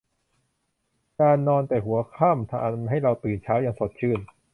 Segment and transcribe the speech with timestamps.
[1.21, 4.19] การนอนแต่หัวค่ำ ทำให้เราตื่นเช้า อย่างสดชื่น